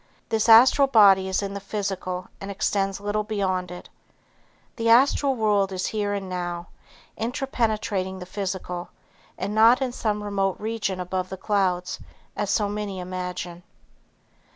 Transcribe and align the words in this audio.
This 0.29 0.49
Astral 0.49 0.87
body 0.87 1.27
is 1.27 1.43
in 1.43 1.53
the 1.53 1.59
physical 1.59 2.25
and 2.41 2.49
extends 2.49 2.99
little 2.99 3.23
beyond 3.23 3.69
it. 3.69 3.87
The 4.77 4.89
Astral 4.89 5.35
world 5.35 5.71
is 5.71 5.85
here 5.93 6.15
and 6.15 6.27
now, 6.27 6.69
interpenetrating 7.17 8.17
the 8.17 8.25
physical, 8.25 8.89
and 9.37 9.53
not 9.53 9.79
in 9.79 9.91
some 9.91 10.23
remote 10.23 10.59
region 10.59 10.99
above 10.99 11.29
the 11.29 11.37
clouds 11.37 11.99
as 12.35 12.49
so 12.49 12.67
many 12.67 12.99
imagine. 12.99 13.61